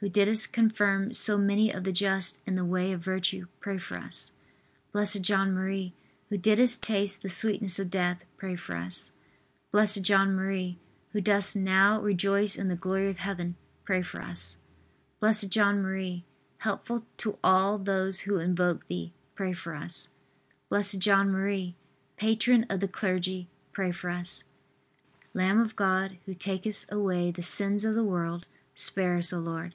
[0.00, 3.96] who didst confirm so many of the just in the way of virtue, pray for
[3.96, 4.30] us.
[4.94, 5.02] B.
[5.04, 5.34] J.
[5.34, 5.56] M.,
[6.28, 9.10] who didst taste the sweetness of death, pray for us.
[9.74, 9.84] B.
[9.84, 10.14] J.
[10.14, 10.76] M.,
[11.10, 14.56] who dost now rejoice in the glory of Heaven, pray for us.
[15.20, 15.32] B.
[15.32, 15.60] J.
[15.60, 16.22] M.,
[16.58, 20.10] helpful to all those who invoke thee, pray for us.
[20.70, 20.80] B.
[20.80, 21.10] J.
[21.10, 21.74] M.,
[22.16, 24.44] patron of the clergy, pray for us.
[25.34, 29.74] Lamb of God, who takest away the sins of the world, Spare us, O Lord.